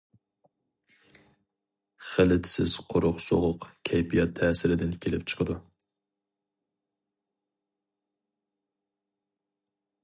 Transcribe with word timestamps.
خىلىتسىز 2.13 2.73
قۇرۇق 2.93 3.19
سوغۇق 3.27 3.67
كەيپىيات 3.91 4.33
تەسىرىدىن 4.41 4.97
كېلىپ 5.05 5.29
چىقىدۇ. 5.33 5.59